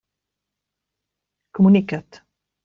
[1.51, 2.23] Comunica't.